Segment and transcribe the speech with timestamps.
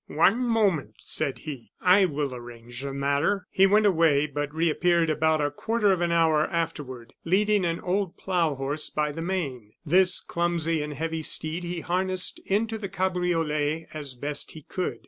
[0.07, 1.73] "One moment!" said he.
[1.79, 6.11] "I will arrange the matter." He went away, but reappeared about a quarter of an
[6.11, 9.73] hour afterward, leading an old plough horse by the mane.
[9.85, 14.97] This clumsy and heavy steed he harnessed into the cabriolet as best he could.